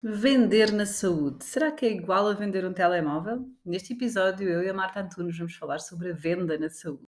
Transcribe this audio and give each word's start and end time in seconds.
Vender 0.00 0.70
na 0.72 0.86
saúde. 0.86 1.44
Será 1.44 1.72
que 1.72 1.84
é 1.84 1.90
igual 1.90 2.28
a 2.28 2.32
vender 2.32 2.64
um 2.64 2.72
telemóvel? 2.72 3.44
Neste 3.66 3.94
episódio, 3.94 4.48
eu 4.48 4.62
e 4.62 4.68
a 4.68 4.72
Marta 4.72 5.00
Antunes 5.00 5.36
vamos 5.36 5.56
falar 5.56 5.80
sobre 5.80 6.12
a 6.12 6.14
venda 6.14 6.56
na 6.56 6.70
saúde. 6.70 7.04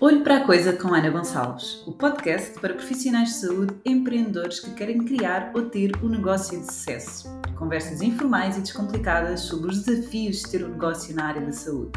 Olho 0.00 0.24
para 0.24 0.38
a 0.38 0.44
Coisa 0.44 0.72
com 0.72 0.92
Ana 0.92 1.08
Gonçalves, 1.08 1.86
o 1.86 1.92
podcast 1.92 2.58
para 2.58 2.74
profissionais 2.74 3.28
de 3.28 3.34
saúde 3.36 3.76
empreendedores 3.84 4.58
que 4.58 4.74
querem 4.74 5.04
criar 5.04 5.52
ou 5.54 5.70
ter 5.70 5.92
um 6.02 6.08
negócio 6.08 6.58
de 6.58 6.66
sucesso. 6.66 7.28
Conversas 7.56 8.02
informais 8.02 8.58
e 8.58 8.60
descomplicadas 8.60 9.42
sobre 9.42 9.70
os 9.70 9.84
desafios 9.84 10.38
de 10.38 10.50
ter 10.50 10.64
um 10.64 10.70
negócio 10.70 11.14
na 11.14 11.26
área 11.26 11.42
da 11.42 11.52
saúde. 11.52 11.92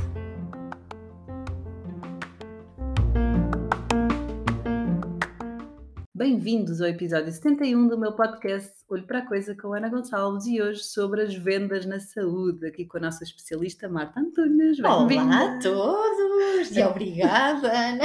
Bem-vindos 6.17 6.79
ao 6.79 6.87
episódio 6.87 7.29
71 7.29 7.89
do 7.89 7.97
meu 7.97 8.13
podcast 8.13 8.71
Olho 8.87 9.03
para 9.05 9.19
a 9.19 9.25
Coisa 9.27 9.53
com 9.53 9.73
Ana 9.73 9.89
Gonçalves 9.89 10.45
e 10.45 10.61
hoje 10.61 10.81
sobre 10.81 11.23
as 11.23 11.35
vendas 11.35 11.85
na 11.85 11.99
saúde, 11.99 12.65
aqui 12.65 12.85
com 12.85 12.95
a 12.99 13.01
nossa 13.01 13.25
especialista 13.25 13.89
Marta 13.89 14.21
Antunes. 14.21 14.79
Olá 14.79 15.57
a 15.57 15.59
todos 15.59 16.71
e 16.71 16.81
obrigada, 16.81 17.69
Ana. 17.69 18.03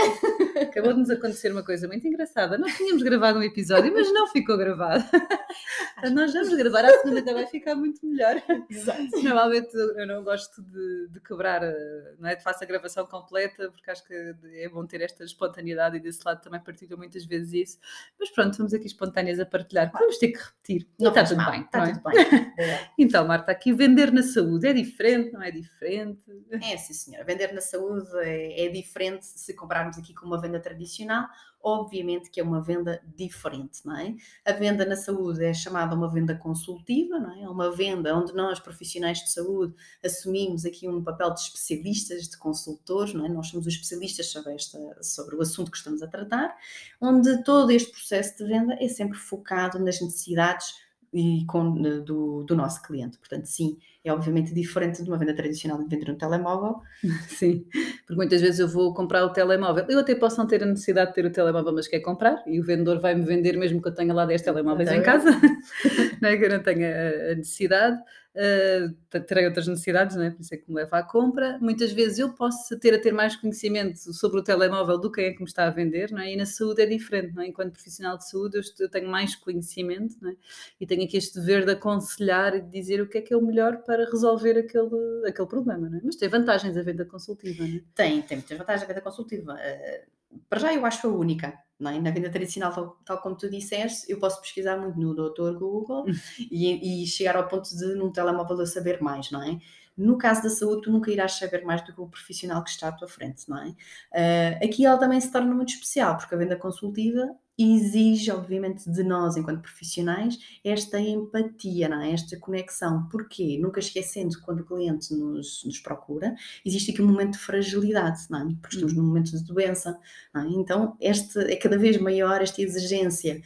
Acabou 0.61 0.93
de 0.93 0.98
nos 0.98 1.11
acontecer 1.11 1.53
uma 1.53 1.62
coisa 1.62 1.87
muito 1.87 2.05
engraçada. 2.09 2.59
Nós 2.59 2.77
tínhamos 2.77 3.03
gravado 3.03 3.39
um 3.39 3.43
episódio, 3.43 3.93
mas 3.93 4.12
não 4.12 4.27
ficou 4.27 4.56
gravado. 4.59 5.05
Nós 6.12 6.33
vamos 6.33 6.55
gravar 6.55 6.84
a 6.84 6.92
segunda, 6.98 7.20
até 7.20 7.33
vai 7.33 7.47
ficar 7.47 7.75
muito 7.75 8.05
melhor. 8.05 8.42
Exato. 8.69 9.23
Normalmente 9.23 9.75
eu 9.75 10.06
não 10.06 10.25
gosto 10.25 10.62
de, 10.62 11.09
de 11.09 11.20
quebrar, 11.20 11.62
eh, 11.62 12.15
não 12.19 12.29
é? 12.29 12.34
De 12.34 12.42
faço 12.42 12.65
a 12.65 12.67
gravação 12.67 13.06
completa, 13.06 13.70
porque 13.70 13.91
acho 13.91 14.05
que 14.06 14.34
é 14.55 14.69
bom 14.69 14.87
ter 14.87 15.03
esta 15.03 15.23
espontaneidade 15.25 15.97
e 15.97 16.01
desse 16.01 16.20
lado 16.25 16.42
também 16.42 16.61
partilho 16.61 16.97
muitas 16.97 17.25
vezes 17.25 17.53
isso. 17.53 17.79
Mas 18.19 18.31
pronto, 18.31 18.51
estamos 18.53 18.75
aqui 18.75 18.87
espontâneas 18.87 19.41
a 19.41 19.47
partilhar. 19.47 19.91
Vamos 19.93 20.19
ter 20.19 20.29
que 20.29 20.39
repetir. 20.39 20.89
Não 20.98 21.09
está 21.09 21.25
tudo 21.25 21.37
mal, 21.39 21.51
bem. 21.51 21.62
Está 21.62 21.89
é? 21.89 21.93
tudo 21.93 22.03
bem. 22.03 22.25
Boa. 22.25 22.91
Então, 22.98 23.27
Marta, 23.27 23.51
aqui 23.51 23.73
vender 23.73 24.12
na 24.12 24.23
saúde 24.23 24.67
é 24.69 24.73
diferente, 24.73 25.33
não 25.33 25.42
é 25.42 25.51
diferente? 25.51 26.20
É 26.51 26.77
sim, 26.77 26.92
senhora. 26.92 27.25
Vender 27.25 27.53
na 27.53 27.61
saúde 27.61 28.09
é, 28.19 28.67
é 28.67 28.69
diferente 28.69 29.25
se 29.25 29.55
compararmos 29.55 29.97
aqui 29.97 30.12
com 30.12 30.27
uma 30.27 30.41
venda 30.41 30.61
tradicional. 30.61 31.27
Obviamente 31.62 32.30
que 32.30 32.41
é 32.41 32.42
uma 32.42 32.62
venda 32.62 33.03
diferente, 33.14 33.84
não 33.84 33.97
é? 33.97 34.14
A 34.47 34.53
venda 34.53 34.84
na 34.86 34.97
saúde 34.97 35.44
é 35.44 35.53
chamada 35.53 35.94
uma 35.94 36.11
venda 36.11 36.34
consultiva, 36.34 37.19
não 37.19 37.33
é? 37.33 37.42
É 37.42 37.48
uma 37.48 37.70
venda 37.70 38.17
onde 38.17 38.33
nós, 38.33 38.58
profissionais 38.58 39.19
de 39.19 39.30
saúde, 39.30 39.75
assumimos 40.05 40.64
aqui 40.64 40.89
um 40.89 41.02
papel 41.02 41.34
de 41.34 41.41
especialistas, 41.41 42.28
de 42.28 42.39
consultores, 42.39 43.12
não 43.12 43.27
é? 43.27 43.28
Nós 43.28 43.48
somos 43.48 43.67
os 43.67 43.75
especialistas 43.75 44.27
sobre, 44.27 44.55
esta, 44.55 44.78
sobre 45.02 45.36
o 45.36 45.42
assunto 45.42 45.70
que 45.70 45.77
estamos 45.77 46.02
a 46.02 46.06
tratar, 46.06 46.56
onde 47.00 47.42
todo 47.44 47.70
este 47.70 47.91
processo 47.92 48.39
de 48.39 48.45
venda 48.45 48.74
é 48.80 48.89
sempre 48.89 49.19
focado 49.19 49.78
nas 49.78 50.00
necessidades 50.00 50.74
e 51.12 51.45
com, 51.47 51.74
do, 51.74 52.45
do 52.45 52.56
nosso 52.56 52.83
cliente. 52.83 53.19
Portanto, 53.19 53.47
sim, 53.47 53.78
é 54.05 54.12
obviamente 54.12 54.55
diferente 54.55 55.03
de 55.03 55.11
uma 55.11 55.19
venda 55.19 55.34
tradicional 55.34 55.79
de 55.79 55.84
vender 55.84 56.11
um 56.11 56.17
telemóvel. 56.17 56.81
Sim, 57.29 57.67
porque 58.07 58.17
muitas 58.17 58.41
vezes 58.41 58.59
eu 58.59 58.69
vou 58.69 58.95
comprar 58.95 59.25
o 59.25 59.31
telemóvel. 59.31 59.84
Eu 59.89 59.98
até 59.98 60.15
posso 60.15 60.39
não 60.39 60.47
ter 60.47 60.62
a 60.62 60.67
necessidade 60.67 61.11
de 61.11 61.15
ter 61.15 61.27
o 61.27 61.31
telemóvel, 61.31 61.73
mas 61.75 61.87
quer 61.87 62.01
comprar, 62.01 62.42
e 62.47 62.59
o 62.59 62.65
vendedor 62.65 62.98
vai-me 62.98 63.25
vender 63.25 63.57
mesmo 63.57 63.81
que 63.81 63.89
eu 63.89 63.95
tenha 63.95 64.15
lá 64.15 64.25
10 64.25 64.42
telemóveis 64.42 64.91
em 64.91 65.03
casa, 65.03 65.31
não 66.20 66.29
é 66.29 66.37
que 66.37 66.45
eu 66.45 66.51
não 66.51 66.62
tenha 66.62 67.33
a 67.33 67.34
necessidade. 67.34 68.01
Uh, 68.33 69.20
terei 69.27 69.45
outras 69.45 69.67
necessidades, 69.67 70.14
não 70.14 70.23
é? 70.23 70.31
por 70.31 70.41
isso 70.41 70.55
é 70.55 70.57
que 70.57 70.69
me 70.69 70.77
leva 70.77 70.98
à 70.98 71.03
compra. 71.03 71.59
Muitas 71.61 71.91
vezes 71.91 72.20
eu 72.20 72.33
posso 72.33 72.79
ter 72.79 72.95
a 72.95 73.01
ter 73.01 73.12
mais 73.12 73.35
conhecimento 73.35 73.98
sobre 74.14 74.39
o 74.39 74.45
telemóvel 74.45 75.01
do 75.01 75.11
que 75.11 75.20
é 75.20 75.33
que 75.33 75.41
me 75.41 75.47
está 75.47 75.67
a 75.67 75.70
vender, 75.70 76.12
não 76.12 76.20
é? 76.20 76.33
e 76.33 76.37
na 76.37 76.47
saúde 76.47 76.81
é 76.81 76.87
diferente. 76.87 77.35
Não 77.35 77.42
é? 77.42 77.48
Enquanto 77.48 77.73
profissional 77.73 78.17
de 78.17 78.31
saúde, 78.31 78.57
eu, 78.57 78.62
eu 78.79 78.89
tenho 78.89 79.09
mais 79.11 79.35
conhecimento 79.35 80.14
não 80.23 80.31
é? 80.31 80.37
e 80.81 80.87
tenho 80.87 81.03
aqui 81.03 81.17
este 81.17 81.41
dever 81.41 81.64
de 81.64 81.73
aconselhar 81.73 82.55
e 82.55 82.61
de 82.61 82.70
dizer 82.70 83.01
o 83.01 83.09
que 83.09 83.19
é 83.19 83.20
que 83.20 83.35
é 83.35 83.37
o 83.37 83.42
melhor 83.42 83.79
para 83.91 84.05
resolver 84.05 84.56
aquele, 84.56 85.28
aquele 85.28 85.48
problema. 85.48 85.90
Não 85.90 85.98
é? 85.98 86.01
Mas 86.05 86.14
tem 86.14 86.28
vantagens 86.28 86.77
a 86.77 86.83
venda 86.83 87.05
consultiva, 87.05 87.64
não 87.64 87.77
é? 87.77 87.83
Tem, 87.92 88.23
tem 88.23 88.39
muitas 88.39 88.56
vantagens 88.56 88.84
a 88.84 88.86
venda 88.86 89.01
consultiva. 89.01 89.55
Uh, 89.55 90.40
para 90.48 90.61
já 90.61 90.73
eu 90.73 90.86
acho 90.86 91.08
a 91.08 91.11
única. 91.11 91.58
Não 91.77 91.90
é? 91.90 91.98
Na 91.98 92.12
venda 92.12 92.30
tradicional, 92.30 92.73
tal, 92.73 92.96
tal, 93.05 93.20
como 93.20 93.36
tu 93.36 93.50
disseste, 93.50 94.08
eu 94.08 94.20
posso 94.20 94.40
pesquisar 94.40 94.77
muito 94.77 94.96
no 94.96 95.12
doutor 95.12 95.58
Google 95.58 96.05
e, 96.39 97.02
e, 97.02 97.06
chegar 97.08 97.34
ao 97.34 97.48
ponto 97.48 97.68
de 97.77 97.95
num 97.96 98.12
telemóvel 98.12 98.61
eu 98.61 98.67
saber 98.67 99.02
mais, 99.02 99.29
não 99.33 99.42
é? 99.42 99.58
No 100.00 100.16
caso 100.16 100.42
da 100.42 100.50
saúde, 100.50 100.83
tu 100.83 100.90
nunca 100.90 101.11
irás 101.11 101.33
saber 101.33 101.64
mais 101.64 101.84
do 101.84 101.92
que 101.92 102.00
o 102.00 102.08
profissional 102.08 102.64
que 102.64 102.70
está 102.70 102.88
à 102.88 102.92
tua 102.92 103.06
frente, 103.08 103.48
não 103.48 103.58
é? 103.58 103.68
Uh, 103.68 104.64
aqui 104.64 104.86
ela 104.86 104.98
também 104.98 105.20
se 105.20 105.30
torna 105.30 105.55
muito 105.55 105.74
especial, 105.74 106.16
porque 106.16 106.34
a 106.34 106.38
venda 106.38 106.56
consultiva 106.56 107.36
exige, 107.62 108.30
obviamente, 108.30 108.90
de 108.90 109.02
nós, 109.02 109.36
enquanto 109.36 109.61
profissionais, 109.61 110.38
esta 110.64 110.98
empatia, 110.98 111.88
não 111.88 112.00
é? 112.00 112.12
esta 112.12 112.38
conexão. 112.38 113.06
Porquê? 113.11 113.58
Nunca 113.61 113.80
esquecendo 113.80 114.36
que 114.36 114.42
quando 114.42 114.61
o 114.61 114.64
cliente 114.64 115.12
nos, 115.14 115.62
nos 115.64 115.78
procura, 115.78 116.34
existe 116.64 116.90
aqui 116.90 117.02
um 117.02 117.06
momento 117.06 117.32
de 117.32 117.38
fragilidade, 117.38 118.20
não 118.30 118.40
é? 118.40 118.55
porque 118.61 118.77
estamos 118.77 118.94
num 118.94 119.05
momento 119.05 119.32
de 119.32 119.44
doença. 119.44 119.98
É? 120.34 120.40
Então, 120.48 120.96
este, 121.00 121.38
é 121.40 121.56
cada 121.56 121.77
vez 121.77 122.00
maior 122.00 122.40
esta 122.40 122.62
exigência 122.62 123.42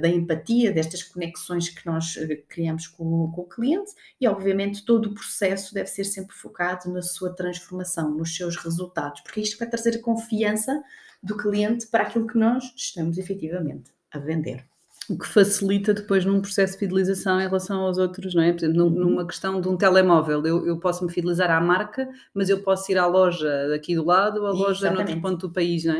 da 0.00 0.08
empatia, 0.08 0.72
destas 0.72 1.02
conexões 1.02 1.68
que 1.68 1.86
nós 1.86 2.16
uh, 2.16 2.26
criamos 2.48 2.86
com, 2.86 3.30
com 3.30 3.42
o 3.42 3.48
cliente 3.48 3.92
e, 4.20 4.26
obviamente, 4.26 4.84
todo 4.84 5.06
o 5.06 5.14
processo 5.14 5.72
deve 5.72 5.88
ser 5.88 6.04
sempre 6.04 6.34
focado 6.34 6.90
na 6.90 7.02
sua 7.02 7.34
transformação, 7.34 8.10
nos 8.10 8.36
seus 8.36 8.56
resultados, 8.56 9.20
porque 9.20 9.40
isto 9.40 9.58
vai 9.58 9.68
trazer 9.68 9.96
a 9.96 10.02
confiança 10.02 10.82
do 11.22 11.36
cliente 11.36 11.86
para 11.86 12.04
aquilo 12.04 12.26
que 12.26 12.38
nós 12.38 12.72
estamos 12.76 13.18
efetivamente 13.18 13.90
a 14.10 14.18
vender 14.18 14.69
o 15.10 15.18
que 15.18 15.26
facilita 15.26 15.92
depois 15.92 16.24
num 16.24 16.40
processo 16.40 16.74
de 16.74 16.78
fidelização 16.78 17.40
em 17.40 17.44
relação 17.46 17.80
aos 17.80 17.98
outros, 17.98 18.32
não 18.32 18.42
é? 18.42 18.52
Por 18.52 18.64
exemplo, 18.64 18.84
Uhum. 18.84 18.90
numa 18.90 19.26
questão 19.26 19.60
de 19.60 19.68
um 19.68 19.76
telemóvel, 19.76 20.46
eu, 20.46 20.64
eu 20.66 20.78
posso 20.78 21.04
me 21.04 21.12
fidelizar 21.12 21.50
à 21.50 21.60
marca, 21.60 22.08
mas 22.32 22.48
eu 22.48 22.62
posso 22.62 22.90
ir 22.92 22.96
à 22.96 23.06
loja 23.06 23.68
daqui 23.68 23.96
do 23.96 24.04
lado 24.04 24.40
ou 24.40 24.46
à 24.46 24.50
loja 24.50 24.86
noutro 24.86 25.12
Exatamente. 25.12 25.20
ponto 25.20 25.48
do 25.48 25.52
país, 25.52 25.84
não 25.84 25.94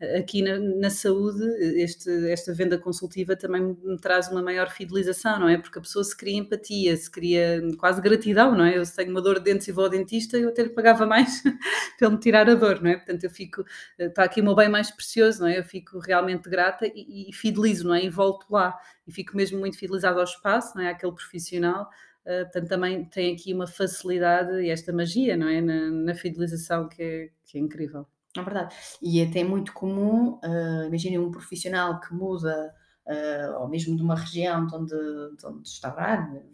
é? 0.00 0.18
Aqui 0.18 0.40
na, 0.42 0.58
na 0.58 0.88
saúde, 0.90 1.44
este, 1.80 2.08
esta 2.30 2.54
venda 2.54 2.78
consultiva 2.78 3.36
também 3.36 3.76
me 3.82 3.98
traz 3.98 4.28
uma 4.30 4.40
maior 4.42 4.70
fidelização, 4.70 5.38
não 5.40 5.48
é? 5.48 5.58
Porque 5.58 5.78
a 5.78 5.82
pessoa 5.82 6.02
se 6.02 6.16
cria 6.16 6.38
empatia, 6.38 6.96
se 6.96 7.10
cria 7.10 7.62
quase 7.78 8.00
gratidão, 8.00 8.56
não 8.56 8.64
é? 8.64 8.78
Eu 8.78 8.84
se 8.84 8.96
tenho 8.96 9.10
uma 9.10 9.20
dor 9.20 9.38
de 9.38 9.44
dentes 9.44 9.68
e 9.68 9.72
vou 9.72 9.84
ao 9.84 9.90
dentista, 9.90 10.38
eu 10.38 10.48
até 10.48 10.62
lhe 10.62 10.70
pagava 10.70 11.04
mais 11.06 11.42
para 11.98 12.06
ele 12.08 12.14
me 12.14 12.20
tirar 12.20 12.48
a 12.48 12.54
dor, 12.54 12.80
não 12.82 12.90
é? 12.90 12.96
Portanto, 12.96 13.24
eu 13.24 13.30
fico, 13.30 13.64
está 13.98 14.24
aqui 14.24 14.40
o 14.40 14.44
meu 14.44 14.54
bem 14.54 14.68
mais 14.70 14.90
precioso, 14.90 15.40
não 15.40 15.48
é? 15.48 15.58
Eu 15.58 15.64
fico 15.64 15.98
realmente 15.98 16.48
grata 16.48 16.86
e, 16.86 17.28
e 17.28 17.32
fidelizo, 17.32 17.86
não 17.88 17.94
é? 17.94 18.04
E 18.04 18.08
volto 18.10 18.46
lá 18.54 18.78
e 19.06 19.12
fico 19.12 19.36
mesmo 19.36 19.58
muito 19.58 19.78
fidelizado 19.78 20.18
ao 20.18 20.24
espaço, 20.24 20.76
não 20.76 20.84
é? 20.84 20.90
Aquele 20.90 21.12
profissional. 21.12 21.88
Uh, 22.24 22.44
portanto, 22.44 22.68
também 22.68 23.04
tem 23.04 23.34
aqui 23.34 23.52
uma 23.52 23.66
facilidade 23.66 24.62
e 24.62 24.70
esta 24.70 24.92
magia, 24.92 25.36
não 25.36 25.48
é? 25.48 25.60
Na, 25.60 25.90
na 25.90 26.14
fidelização 26.14 26.88
que 26.88 27.02
é, 27.02 27.30
que 27.44 27.58
é, 27.58 27.60
incrível. 27.60 28.06
É 28.36 28.42
verdade. 28.42 28.74
E 29.00 29.20
é 29.20 29.26
até 29.26 29.44
muito 29.44 29.72
comum, 29.72 30.40
uh, 30.42 30.86
imaginem 30.86 31.18
um 31.18 31.30
profissional 31.30 32.00
que 32.00 32.14
muda, 32.14 32.74
uh, 33.06 33.60
ou 33.60 33.68
mesmo 33.68 33.94
de 33.96 34.02
uma 34.02 34.16
região 34.16 34.66
de 34.66 34.74
onde, 34.74 35.36
de 35.36 35.46
onde 35.46 35.68
está, 35.68 35.90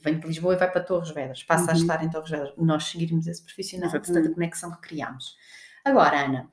vem 0.02 0.18
de 0.18 0.26
Lisboa 0.26 0.54
e 0.54 0.58
vai 0.58 0.70
para 0.70 0.82
Torres 0.82 1.10
Vedras, 1.10 1.42
passa 1.44 1.66
uhum. 1.66 1.70
a 1.70 1.80
estar 1.80 2.04
em 2.04 2.10
Torres 2.10 2.30
Vedras. 2.30 2.52
Nós 2.58 2.84
seguirmos 2.84 3.26
esse 3.26 3.42
profissional, 3.42 3.90
portanto, 3.90 4.28
a 4.28 4.34
conexão 4.34 4.70
que 4.72 4.80
criamos. 4.80 5.36
Agora, 5.84 6.26
Ana, 6.26 6.50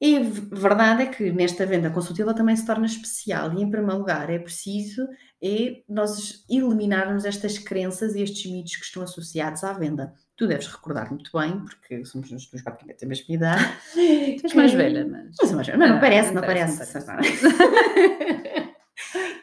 e 0.00 0.18
verdade 0.18 1.02
é 1.02 1.06
que 1.06 1.32
nesta 1.32 1.64
venda 1.64 1.90
consultiva 1.90 2.34
também 2.34 2.54
se 2.54 2.66
torna 2.66 2.86
especial 2.86 3.52
e, 3.54 3.62
em 3.62 3.70
primeiro 3.70 3.98
lugar, 3.98 4.28
é 4.28 4.38
preciso 4.38 5.08
é 5.42 5.82
nós 5.88 6.44
eliminarmos 6.50 7.24
estas 7.24 7.58
crenças 7.58 8.14
e 8.14 8.22
estes 8.22 8.50
mitos 8.50 8.76
que 8.76 8.84
estão 8.84 9.02
associados 9.02 9.64
à 9.64 9.72
venda. 9.72 10.12
Tu 10.36 10.46
deves 10.46 10.66
recordar 10.66 11.10
muito 11.10 11.30
bem, 11.32 11.60
porque 11.60 12.04
somos 12.04 12.30
nós 12.30 12.46
dois 12.46 12.62
praticamente 12.62 13.04
a 13.04 13.08
mesma 13.08 13.34
idade. 13.34 13.64
Tu 13.94 14.42
és 14.44 14.54
mais 14.54 14.72
velha, 14.72 15.06
mas... 15.06 15.36
Mas, 15.40 15.52
mas 15.52 15.68
não, 15.68 15.88
não, 15.88 16.00
parece, 16.00 16.28
não, 16.28 16.40
não 16.40 16.48
parece. 16.48 16.78
parece, 16.78 16.98
Não 16.98 17.16
parece. 17.16 18.66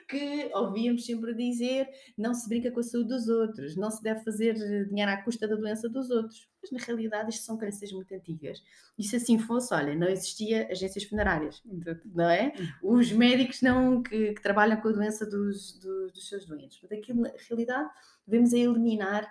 que 0.08 0.52
ouvíamos 0.54 1.06
sempre 1.06 1.34
dizer 1.34 1.88
não 2.18 2.34
se 2.34 2.48
brinca 2.48 2.72
com 2.72 2.80
a 2.80 2.84
saúde 2.84 3.10
dos 3.10 3.28
outros, 3.28 3.76
não 3.76 3.90
se 3.90 4.02
deve 4.02 4.24
fazer 4.24 4.54
dinheiro 4.88 5.12
à 5.12 5.18
custa 5.18 5.48
da 5.48 5.56
doença 5.56 5.90
dos 5.90 6.10
outros. 6.10 6.48
Mas 6.62 6.72
na 6.72 6.80
realidade 6.80 7.30
isto 7.30 7.46
são 7.46 7.58
crenças 7.58 7.92
muito 7.92 8.14
antigas. 8.14 8.64
E 8.98 9.04
se 9.04 9.16
assim 9.16 9.38
fosse, 9.38 9.74
olha, 9.74 9.96
não 9.96 10.08
existia 10.08 10.68
agências 10.72 11.04
funerárias, 11.04 11.62
não 12.06 12.30
é? 12.30 12.54
Os 12.82 13.12
médicos 13.12 13.62
não, 13.62 14.02
que, 14.02 14.34
que 14.34 14.42
trabalham 14.42 14.80
com 14.80 14.88
a 14.88 14.92
doença 14.92 15.26
dos, 15.26 15.78
dos, 15.80 16.14
dos 16.14 16.30
seus 16.30 16.46
doentes. 16.46 16.78
Portanto, 16.80 17.00
aqui 17.00 17.14
na 17.14 17.32
realidade 17.50 17.90
devemos 18.26 18.54
eliminar 18.54 19.30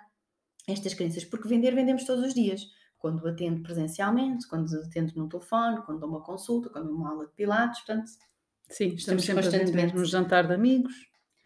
estas 0.67 0.93
crenças, 0.93 1.25
porque 1.25 1.47
vender, 1.47 1.73
vendemos 1.73 2.03
todos 2.05 2.25
os 2.25 2.33
dias. 2.33 2.67
Quando 2.97 3.27
atendo 3.27 3.61
presencialmente, 3.61 4.47
quando 4.47 4.73
atendo 4.77 5.11
no 5.17 5.27
telefone, 5.27 5.81
quando 5.85 5.99
dou 5.99 6.09
uma 6.09 6.21
consulta, 6.21 6.69
quando 6.69 6.87
dou 6.87 6.95
uma 6.95 7.09
aula 7.09 7.25
de 7.25 7.33
pilates, 7.33 7.81
portanto, 7.81 8.11
Sim, 8.69 8.95
estamos, 8.95 9.23
Estamos 9.23 9.25
sempre 9.25 9.47
a 9.47 9.49
vender 9.49 9.61
constantemente. 9.61 9.95
num 9.95 10.05
jantar 10.05 10.47
de 10.47 10.53
amigos. 10.53 10.93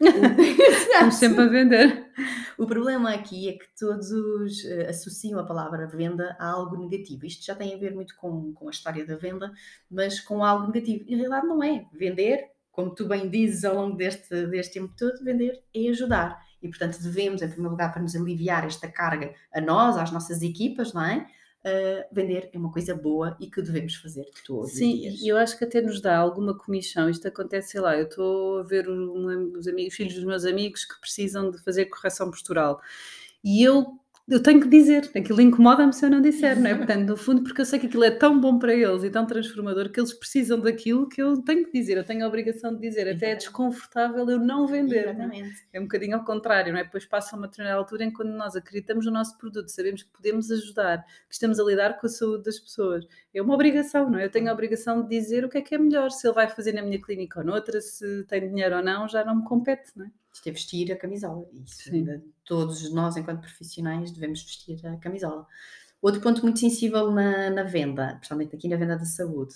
Estamos 0.00 1.14
sempre 1.16 1.42
a 1.42 1.46
vender. 1.48 2.08
O 2.56 2.66
problema 2.66 3.12
aqui 3.12 3.48
é 3.48 3.52
que 3.52 3.66
todos 3.78 4.10
uh, 4.10 4.88
associam 4.88 5.38
a 5.38 5.44
palavra 5.44 5.86
venda 5.86 6.36
a 6.38 6.48
algo 6.48 6.76
negativo. 6.76 7.26
Isto 7.26 7.44
já 7.44 7.54
tem 7.54 7.74
a 7.74 7.78
ver 7.78 7.94
muito 7.94 8.16
com, 8.16 8.52
com 8.52 8.68
a 8.68 8.70
história 8.70 9.04
da 9.06 9.16
venda, 9.16 9.52
mas 9.90 10.20
com 10.20 10.44
algo 10.44 10.66
negativo. 10.66 11.04
E, 11.06 11.12
na 11.12 11.18
realidade 11.18 11.46
não 11.46 11.62
é. 11.62 11.86
Vender, 11.92 12.50
como 12.72 12.94
tu 12.94 13.06
bem 13.06 13.28
dizes 13.28 13.64
ao 13.64 13.74
longo 13.74 13.96
deste, 13.96 14.46
deste 14.46 14.74
tempo 14.74 14.92
todo, 14.96 15.22
vender 15.22 15.62
é 15.74 15.88
ajudar. 15.88 16.40
E, 16.62 16.68
portanto, 16.68 17.00
devemos, 17.00 17.42
em 17.42 17.48
primeiro 17.48 17.70
lugar, 17.70 17.92
para 17.92 18.02
nos 18.02 18.16
aliviar 18.16 18.66
esta 18.66 18.88
carga 18.88 19.32
a 19.52 19.60
nós, 19.60 19.96
às 19.96 20.10
nossas 20.10 20.42
equipas, 20.42 20.92
não 20.92 21.04
é? 21.04 21.26
Uh, 21.64 22.06
vender 22.12 22.48
é 22.52 22.58
uma 22.58 22.72
coisa 22.72 22.94
boa 22.94 23.36
e 23.40 23.50
que 23.50 23.60
devemos 23.60 23.96
fazer 23.96 24.30
todos 24.46 24.72
Sim, 24.72 24.94
os 24.94 25.00
dias. 25.00 25.20
e 25.20 25.28
eu 25.28 25.36
acho 25.36 25.58
que 25.58 25.64
até 25.64 25.80
nos 25.80 26.00
dá 26.00 26.16
alguma 26.16 26.56
comissão. 26.56 27.10
Isto 27.10 27.26
acontece, 27.28 27.72
sei 27.72 27.80
lá, 27.80 27.96
eu 27.96 28.04
estou 28.04 28.60
a 28.60 28.62
ver 28.62 28.88
os 28.88 29.66
amigos, 29.66 29.94
filhos 29.94 30.14
dos 30.14 30.24
meus 30.24 30.44
amigos 30.44 30.84
que 30.84 30.98
precisam 31.00 31.50
de 31.50 31.58
fazer 31.58 31.86
correção 31.86 32.30
postural. 32.30 32.80
E 33.42 33.62
eu 33.62 33.98
eu 34.30 34.42
tenho 34.42 34.60
que 34.60 34.68
dizer, 34.68 35.10
aquilo 35.16 35.40
incomoda-me 35.40 35.92
se 35.92 36.04
eu 36.04 36.10
não 36.10 36.20
disser, 36.20 36.60
não 36.60 36.68
é? 36.68 36.74
Portanto, 36.76 37.08
no 37.08 37.16
fundo, 37.16 37.42
porque 37.42 37.62
eu 37.62 37.64
sei 37.64 37.78
que 37.78 37.86
aquilo 37.86 38.04
é 38.04 38.10
tão 38.10 38.38
bom 38.38 38.58
para 38.58 38.74
eles 38.74 39.02
e 39.02 39.10
tão 39.10 39.26
transformador 39.26 39.90
que 39.90 39.98
eles 39.98 40.12
precisam 40.12 40.60
daquilo 40.60 41.08
que 41.08 41.22
eu 41.22 41.40
tenho 41.42 41.64
que 41.64 41.72
dizer, 41.72 41.96
eu 41.96 42.04
tenho 42.04 42.24
a 42.24 42.28
obrigação 42.28 42.74
de 42.74 42.80
dizer. 42.80 43.08
Até 43.08 43.30
é 43.30 43.34
desconfortável 43.34 44.28
eu 44.28 44.38
não 44.38 44.66
vender. 44.66 45.08
Exatamente. 45.08 45.66
É? 45.72 45.78
é 45.78 45.80
um 45.80 45.84
bocadinho 45.84 46.16
ao 46.16 46.24
contrário, 46.24 46.72
não 46.72 46.78
é? 46.78 46.84
Depois 46.84 47.06
passa 47.06 47.36
uma 47.36 47.48
determinada 47.48 47.80
altura 47.80 48.04
em 48.04 48.12
quando 48.12 48.30
nós 48.30 48.54
acreditamos 48.54 49.06
no 49.06 49.12
nosso 49.12 49.36
produto, 49.38 49.68
sabemos 49.70 50.02
que 50.02 50.10
podemos 50.10 50.50
ajudar, 50.50 51.04
que 51.04 51.34
estamos 51.34 51.58
a 51.58 51.64
lidar 51.64 51.98
com 51.98 52.06
a 52.06 52.10
saúde 52.10 52.44
das 52.44 52.58
pessoas. 52.58 53.06
É 53.32 53.40
uma 53.40 53.54
obrigação, 53.54 54.10
não 54.10 54.18
é? 54.18 54.26
Eu 54.26 54.30
tenho 54.30 54.50
a 54.50 54.52
obrigação 54.52 55.02
de 55.02 55.08
dizer 55.08 55.44
o 55.44 55.48
que 55.48 55.58
é 55.58 55.62
que 55.62 55.74
é 55.74 55.78
melhor, 55.78 56.10
se 56.10 56.26
ele 56.26 56.34
vai 56.34 56.48
fazer 56.48 56.72
na 56.72 56.82
minha 56.82 57.00
clínica 57.00 57.40
ou 57.40 57.46
noutra, 57.46 57.80
se 57.80 58.24
tem 58.24 58.46
dinheiro 58.46 58.76
ou 58.76 58.82
não, 58.82 59.08
já 59.08 59.24
não 59.24 59.36
me 59.36 59.44
compete, 59.44 59.90
não 59.96 60.04
é? 60.04 60.10
É 60.46 60.50
vestir 60.50 60.92
a 60.92 60.96
camisola. 60.96 61.46
Isso, 61.64 61.90
Sim. 61.90 62.22
todos 62.44 62.92
nós, 62.92 63.16
enquanto 63.16 63.40
profissionais, 63.40 64.10
devemos 64.10 64.42
vestir 64.42 64.84
a 64.86 64.96
camisola. 64.96 65.46
Outro 66.00 66.20
ponto 66.20 66.42
muito 66.42 66.60
sensível 66.60 67.10
na, 67.10 67.50
na 67.50 67.62
venda, 67.64 68.14
principalmente 68.16 68.54
aqui 68.54 68.68
na 68.68 68.76
venda 68.76 68.96
da 68.96 69.04
saúde, 69.04 69.54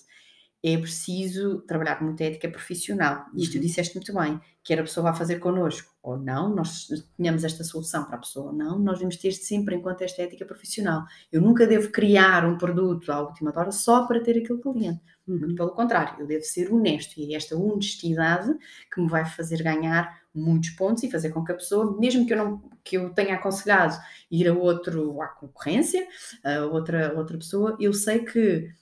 é 0.64 0.76
preciso 0.76 1.60
trabalhar 1.62 1.96
com 1.96 2.04
muita 2.04 2.22
ética 2.22 2.48
profissional. 2.48 3.26
Isto 3.34 3.56
uhum. 3.56 3.60
disseste 3.60 3.96
muito 3.96 4.14
bem, 4.14 4.40
quer 4.62 4.78
a 4.78 4.82
pessoa 4.82 5.10
vá 5.10 5.12
fazer 5.12 5.40
connosco 5.40 5.92
ou 6.00 6.16
não, 6.16 6.54
nós 6.54 6.86
tenhamos 7.16 7.42
esta 7.42 7.64
solução 7.64 8.04
para 8.04 8.16
a 8.16 8.20
pessoa 8.20 8.46
ou 8.46 8.52
não, 8.52 8.78
nós 8.78 8.98
devemos 8.98 9.16
ter 9.16 9.32
sempre 9.32 9.74
em 9.74 9.82
conta 9.82 10.04
esta 10.04 10.22
ética 10.22 10.44
profissional. 10.44 11.04
Eu 11.32 11.42
nunca 11.42 11.66
devo 11.66 11.90
criar 11.90 12.46
um 12.46 12.56
produto 12.56 13.10
à 13.10 13.20
última 13.20 13.52
hora 13.54 13.72
só 13.72 14.06
para 14.06 14.22
ter 14.22 14.38
aquele 14.38 14.60
cliente. 14.60 15.00
Muito 15.26 15.48
uhum. 15.48 15.54
pelo 15.54 15.70
contrário, 15.70 16.20
eu 16.20 16.26
devo 16.26 16.44
ser 16.44 16.72
honesto 16.72 17.18
e 17.18 17.34
é 17.34 17.36
esta 17.36 17.56
honestidade 17.56 18.52
que 18.92 19.00
me 19.00 19.08
vai 19.08 19.24
fazer 19.24 19.62
ganhar 19.62 20.21
muitos 20.34 20.70
pontos 20.70 21.02
e 21.02 21.10
fazer 21.10 21.30
com 21.30 21.44
que 21.44 21.52
a 21.52 21.56
pessoa, 21.56 21.98
mesmo 21.98 22.26
que 22.26 22.32
eu 22.32 22.38
não 22.38 22.62
que 22.84 22.96
eu 22.96 23.10
tenha 23.10 23.36
aconselhado 23.36 23.96
ir 24.30 24.48
a 24.48 24.54
outro 24.54 25.20
à 25.22 25.28
concorrência, 25.28 26.06
a 26.44 26.64
outra 26.66 27.14
outra 27.16 27.38
pessoa, 27.38 27.76
eu 27.80 27.92
sei 27.92 28.24
que 28.24 28.72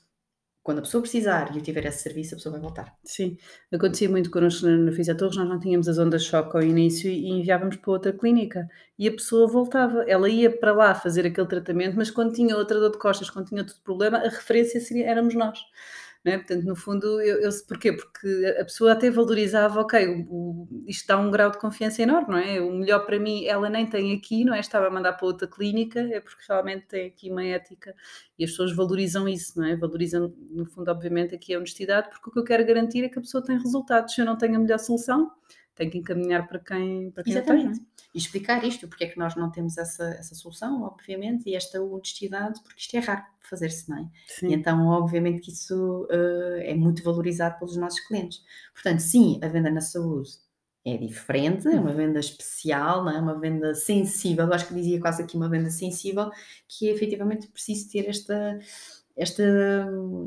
quando 0.63 0.79
a 0.79 0.83
pessoa 0.83 1.01
precisar 1.01 1.53
e 1.53 1.59
eu 1.59 1.63
tiver 1.63 1.87
esse 1.87 2.03
serviço, 2.03 2.35
a 2.35 2.37
pessoa 2.37 2.53
vai 2.53 2.61
voltar. 2.61 2.95
Sim, 3.03 3.37
acontecia 3.73 4.09
muito 4.09 4.31
connosco 4.31 4.67
na 4.67 4.93
Fisia 4.93 5.15
Torres, 5.17 5.37
nós 5.37 5.49
não 5.49 5.59
tínhamos 5.59 5.89
as 5.89 5.99
ondas 5.99 6.23
choque 6.23 6.57
ao 6.57 6.63
início 6.63 7.11
e 7.11 7.29
enviávamos 7.31 7.77
para 7.77 7.91
outra 7.91 8.13
clínica 8.13 8.69
e 8.99 9.09
a 9.09 9.11
pessoa 9.11 9.49
voltava, 9.49 10.05
ela 10.07 10.29
ia 10.29 10.51
para 10.51 10.73
lá 10.73 10.95
fazer 10.95 11.27
aquele 11.27 11.47
tratamento, 11.47 11.97
mas 11.97 12.11
quando 12.11 12.35
tinha 12.35 12.57
outra 12.57 12.79
dor 12.79 12.93
de 12.93 12.99
costas, 12.99 13.31
quando 13.31 13.49
tinha 13.49 13.63
outro 13.63 13.77
problema, 13.83 14.19
a 14.19 14.29
referência 14.29 14.81
seria, 14.81 15.07
éramos 15.07 15.35
nós. 15.35 15.59
Né? 16.23 16.37
Portanto, 16.37 16.65
no 16.65 16.77
fundo, 16.77 17.19
eu, 17.23 17.41
eu, 17.41 17.51
porquê? 17.67 17.95
Porque 17.95 18.55
a 18.61 18.65
pessoa 18.65 18.93
até 18.93 19.11
valorizava, 19.11 19.81
ok, 19.81 20.07
o, 20.07 20.67
o, 20.69 20.85
isto 20.87 21.07
dá 21.07 21.17
um 21.17 21.31
grau 21.31 21.51
de 21.51 21.59
confiança 21.59 22.03
enorme, 22.03 22.29
não 22.29 22.37
é? 22.37 22.61
O 22.61 22.71
melhor 22.73 23.07
para 23.07 23.19
mim, 23.19 23.47
ela 23.47 23.71
nem 23.71 23.87
tem 23.87 24.15
aqui, 24.15 24.45
não 24.45 24.53
é? 24.53 24.61
Estava 24.61 24.89
a 24.89 24.91
mandar 24.91 25.15
para 25.15 25.27
outra 25.27 25.49
clínica, 25.49 25.99
é 25.99 26.21
porque 26.21 26.45
realmente 26.47 26.87
tem 26.87 27.07
aqui 27.07 27.31
uma 27.31 27.43
ética 27.43 27.95
e 28.39 28.45
as 28.45 28.51
pessoas 28.51 28.77
valorizam 28.77 29.27
isso, 29.27 29.59
não 29.59 29.67
é? 29.67 29.77
Valorizam, 29.77 30.35
no 30.51 30.67
fundo, 30.67 30.91
obviamente, 30.91 31.35
aqui 31.35 31.55
a 31.55 31.59
honestidade, 31.59 32.11
porque 32.11 32.29
o 32.29 32.33
que 32.33 32.39
eu 32.39 32.45
quero 32.45 32.67
garantir 32.67 33.03
é 33.03 33.09
que 33.09 33.19
a 33.19 33.23
pessoa 33.23 33.43
tem 33.43 33.59
resultados. 33.59 34.15
Se 34.15 34.21
eu 34.21 34.27
não 34.27 34.37
tenho 34.37 34.57
a 34.57 34.59
melhor 34.59 34.79
solução, 34.79 35.31
tenho 35.75 35.91
que 35.91 35.99
encaminhar 35.99 36.47
para 36.47 36.59
quem, 36.59 37.11
para 37.11 37.25
quem 37.25 37.33
Exatamente. 37.33 37.79
Tem, 37.79 37.87
e 38.15 38.19
explicar 38.19 38.65
isto, 38.65 38.89
porque 38.89 39.05
é 39.05 39.07
que 39.09 39.19
nós 39.19 39.37
não 39.37 39.51
temos 39.51 39.79
essa, 39.79 40.05
essa 40.11 40.35
solução, 40.35 40.83
obviamente, 40.83 41.49
e 41.49 41.55
esta 41.55 41.81
honestidade, 41.81 42.61
porque 42.63 42.81
isto 42.81 42.97
é 42.97 42.99
raro 42.99 43.25
fazer-se, 43.41 43.89
não 43.89 43.99
é? 43.99 44.11
Sim. 44.27 44.49
E 44.49 44.55
então, 44.55 44.87
obviamente, 44.89 45.41
que 45.41 45.53
isso 45.53 46.09
uh, 46.11 46.57
é 46.61 46.75
muito 46.75 47.03
valorizado 47.03 47.59
pelos 47.59 47.77
nossos 47.77 48.01
clientes. 48.01 48.43
Portanto, 48.75 49.01
sim, 49.01 49.39
a 49.43 49.49
venda 49.49 49.71
na 49.71 49.81
saúde 49.81 50.31
é 50.85 50.97
diferente, 50.97 51.69
é 51.69 51.79
uma 51.79 51.93
venda 51.93 52.19
especial, 52.19 53.05
não 53.05 53.13
é? 53.13 53.21
uma 53.21 53.39
venda 53.39 53.75
sensível, 53.75 54.47
eu 54.47 54.55
acho 54.55 54.67
que 54.67 54.75
dizia 54.75 54.99
quase 54.99 55.23
aqui 55.23 55.37
uma 55.37 55.49
venda 55.49 55.71
sensível, 55.71 56.31
que 56.67 56.89
é 56.89 56.93
efetivamente 56.93 57.49
preciso 57.49 57.91
ter 57.91 58.09
esta 58.09 58.59
esta, 59.21 59.43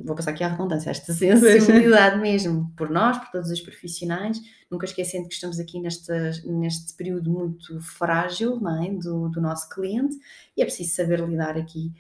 vou 0.05 0.15
passar 0.15 0.31
aqui 0.31 0.43
à 0.43 0.49
redundância, 0.49 0.91
esta 0.91 1.11
sensibilidade 1.13 2.21
mesmo 2.21 2.71
por 2.77 2.91
nós, 2.91 3.17
por 3.17 3.31
todos 3.31 3.49
os 3.49 3.59
profissionais, 3.59 4.39
nunca 4.69 4.85
esquecendo 4.85 5.27
que 5.27 5.33
estamos 5.33 5.59
aqui 5.59 5.79
neste, 5.79 6.11
neste 6.45 6.93
período 6.93 7.31
muito 7.31 7.81
frágil 7.81 8.61
é? 8.81 8.91
do, 8.91 9.29
do 9.29 9.41
nosso 9.41 9.67
cliente 9.69 10.15
e 10.55 10.61
é 10.61 10.65
preciso 10.65 10.95
saber 10.95 11.19
lidar 11.21 11.57
aqui 11.57 11.91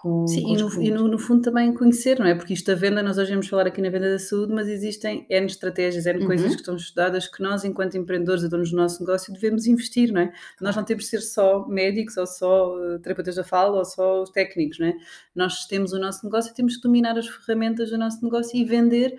com, 0.00 0.26
Sim, 0.26 0.44
com 0.44 0.48
e, 0.48 0.56
no, 0.56 0.82
e 0.82 0.90
no, 0.90 1.08
no, 1.08 1.18
fundo 1.18 1.42
também 1.42 1.74
conhecer, 1.74 2.18
não 2.18 2.24
é? 2.24 2.34
Porque 2.34 2.54
isto 2.54 2.64
da 2.66 2.74
venda, 2.74 3.02
nós 3.02 3.18
hoje 3.18 3.32
vamos 3.32 3.46
falar 3.46 3.66
aqui 3.66 3.82
na 3.82 3.90
venda 3.90 4.10
da 4.10 4.18
saúde, 4.18 4.50
mas 4.50 4.66
existem 4.66 5.26
N 5.28 5.46
estratégias, 5.46 6.06
N 6.06 6.20
uhum. 6.20 6.26
coisas 6.26 6.54
que 6.54 6.60
estão 6.60 6.74
estudadas 6.74 7.28
que 7.28 7.42
nós, 7.42 7.66
enquanto 7.66 7.98
empreendedores 7.98 8.42
e 8.42 8.48
donos 8.48 8.70
do 8.70 8.76
nosso 8.78 9.00
negócio, 9.00 9.30
devemos 9.30 9.66
investir, 9.66 10.10
não 10.10 10.22
é? 10.22 10.32
Nós 10.58 10.74
não 10.74 10.84
temos 10.84 11.04
de 11.04 11.10
ser 11.10 11.20
só 11.20 11.68
médicos 11.68 12.16
ou 12.16 12.26
só 12.26 12.74
uh, 12.74 12.98
terapeutas 13.00 13.34
da 13.34 13.44
fala 13.44 13.76
ou 13.76 13.84
só 13.84 14.24
técnicos, 14.24 14.78
não 14.78 14.86
é? 14.86 14.94
Nós 15.34 15.66
temos 15.66 15.92
o 15.92 15.98
nosso 15.98 16.24
negócio 16.24 16.50
e 16.50 16.54
temos 16.54 16.76
que 16.76 16.82
dominar 16.82 17.18
as 17.18 17.28
ferramentas 17.28 17.90
do 17.90 17.98
nosso 17.98 18.24
negócio 18.24 18.58
e 18.58 18.64
vender 18.64 19.18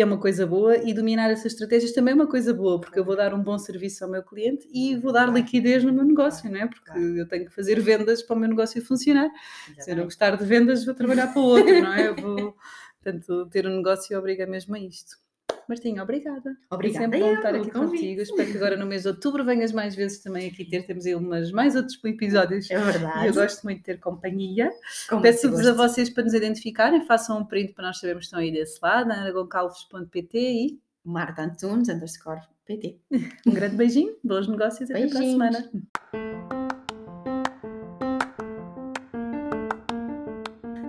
é 0.00 0.04
uma 0.04 0.18
coisa 0.18 0.46
boa, 0.46 0.76
e 0.76 0.92
dominar 0.92 1.30
essas 1.30 1.52
estratégias 1.52 1.92
também 1.92 2.12
é 2.12 2.14
uma 2.14 2.26
coisa 2.26 2.52
boa, 2.52 2.80
porque 2.80 2.98
eu 2.98 3.04
vou 3.04 3.16
dar 3.16 3.34
um 3.34 3.42
bom 3.42 3.58
serviço 3.58 4.04
ao 4.04 4.10
meu 4.10 4.22
cliente 4.22 4.68
e 4.72 4.96
vou 4.96 5.12
dar 5.12 5.32
liquidez 5.32 5.84
no 5.84 5.92
meu 5.92 6.04
negócio, 6.04 6.50
não 6.50 6.60
é? 6.60 6.66
Porque 6.66 6.98
eu 6.98 7.26
tenho 7.28 7.46
que 7.46 7.54
fazer 7.54 7.80
vendas 7.80 8.22
para 8.22 8.36
o 8.36 8.38
meu 8.38 8.48
negócio 8.48 8.84
funcionar. 8.84 9.30
Se 9.78 9.90
eu 9.90 9.96
não 9.96 10.04
gostar 10.04 10.36
de 10.36 10.44
vendas, 10.44 10.84
vou 10.84 10.94
trabalhar 10.94 11.32
para 11.32 11.40
o 11.40 11.44
outro, 11.44 11.80
não 11.82 11.92
é? 11.92 12.08
Eu 12.08 12.16
vou, 12.16 12.56
portanto, 13.02 13.48
ter 13.50 13.66
um 13.66 13.76
negócio 13.76 14.18
obriga 14.18 14.46
mesmo 14.46 14.74
a 14.74 14.78
isto. 14.78 15.16
Martinha, 15.68 16.02
obrigada. 16.02 16.56
Obrigada. 16.70 17.04
É 17.04 17.08
sempre 17.08 17.20
bom 17.20 17.34
estar 17.34 17.54
aqui 17.54 17.70
contigo. 17.70 18.20
Espero 18.20 18.50
que 18.50 18.56
agora 18.56 18.76
no 18.76 18.86
mês 18.86 19.02
de 19.02 19.08
outubro 19.08 19.44
venhas 19.44 19.72
mais 19.72 19.94
vezes 19.94 20.22
também 20.22 20.48
aqui 20.48 20.64
ter. 20.64 20.86
Temos 20.86 21.06
aí 21.06 21.14
umas, 21.14 21.50
mais 21.50 21.74
outros 21.74 21.98
episódios. 22.04 22.70
É 22.70 22.78
verdade. 22.78 23.24
E 23.24 23.28
eu 23.28 23.34
gosto 23.34 23.64
muito 23.64 23.78
de 23.78 23.84
ter 23.84 23.98
companhia. 23.98 24.70
Peço-vos 25.20 25.66
a 25.66 25.72
vocês 25.72 26.08
para 26.10 26.24
nos 26.24 26.34
identificarem, 26.34 27.04
façam 27.06 27.40
um 27.40 27.44
print 27.44 27.72
para 27.72 27.86
nós 27.86 27.98
sabermos 27.98 28.24
que 28.24 28.26
estão 28.26 28.40
aí 28.40 28.52
desse 28.52 28.78
lado, 28.82 29.10
anagoncalvos.pt 29.10 30.38
e 30.38 30.80
Marta 31.04 31.42
Antunes, 31.42 31.88
underscore 31.88 32.40
PT. 32.64 32.98
Um 33.46 33.52
grande 33.52 33.76
beijinho, 33.76 34.16
bons 34.22 34.48
negócios 34.48 34.90
e 34.90 34.92
até 34.92 35.06
para 35.08 35.20
a 35.20 35.22
semana. 35.22 35.70